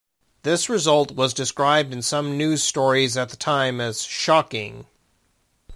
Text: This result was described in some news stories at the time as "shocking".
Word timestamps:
This 0.41 0.67
result 0.67 1.11
was 1.11 1.31
described 1.31 1.93
in 1.93 2.01
some 2.01 2.35
news 2.35 2.63
stories 2.63 3.15
at 3.17 3.29
the 3.29 3.37
time 3.37 3.79
as 3.79 4.01
"shocking". 4.01 4.87